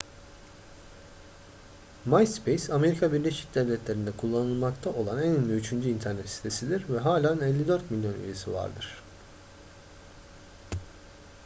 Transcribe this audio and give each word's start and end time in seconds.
myspace 2.05 2.69
amerika 2.73 3.13
birleşik 3.13 3.55
devletleri'nde 3.55 4.11
kullanılmakta 4.11 4.89
olan 4.89 5.23
en 5.23 5.31
ünlü 5.31 5.55
üçüncü 5.55 5.89
internet 5.89 6.29
sitesidir 6.29 6.89
ve 6.89 6.99
halen 6.99 7.37
54 7.39 7.91
milyon 7.91 8.23
üyesi 8.23 8.53
vardır 8.53 9.01